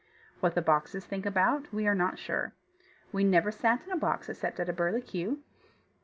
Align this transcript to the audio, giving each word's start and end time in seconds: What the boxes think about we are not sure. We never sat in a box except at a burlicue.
What 0.39 0.55
the 0.55 0.63
boxes 0.63 1.05
think 1.05 1.27
about 1.27 1.71
we 1.71 1.85
are 1.85 1.93
not 1.93 2.17
sure. 2.17 2.53
We 3.11 3.23
never 3.23 3.51
sat 3.51 3.85
in 3.85 3.91
a 3.91 3.95
box 3.97 4.29
except 4.29 4.59
at 4.59 4.67
a 4.67 4.73
burlicue. 4.73 5.37